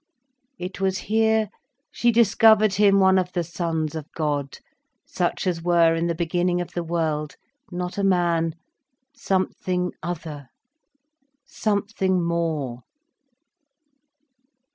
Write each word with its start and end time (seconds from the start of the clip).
It 0.57 0.81
was 0.81 0.97
here 0.97 1.51
she 1.91 2.11
discovered 2.11 2.73
him 2.73 2.99
one 2.99 3.19
of 3.19 3.33
the 3.33 3.43
sons 3.43 3.93
of 3.93 4.11
God 4.13 4.57
such 5.05 5.45
as 5.45 5.61
were 5.61 5.93
in 5.93 6.07
the 6.07 6.15
beginning 6.15 6.59
of 6.59 6.71
the 6.71 6.83
world, 6.83 7.35
not 7.71 7.99
a 7.99 8.03
man, 8.03 8.55
something 9.13 9.91
other, 10.01 10.47
something 11.45 12.19
more. 12.19 12.81